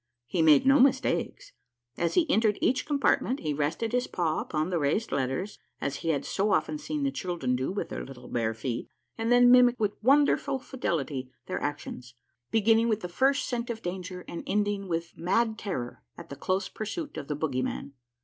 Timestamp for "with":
7.71-7.89, 9.79-10.01, 12.89-13.01, 14.87-15.15